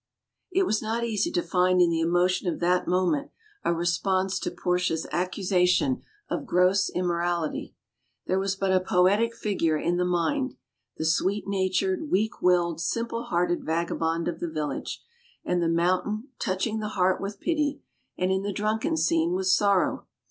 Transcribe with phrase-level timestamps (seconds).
[0.51, 3.29] It was not easy to find in the emotion of that moment
[3.63, 7.75] a response to Portia's accusation of gross immorality.
[8.25, 10.55] There was but a poetic figure in the mind
[10.97, 15.03] the sweet natured, weak willed, simple hearted vagabond of the village
[15.45, 17.83] and the mountain touching the heart with pity,
[18.17, 20.07] and, in the drunken scene, with sorrow.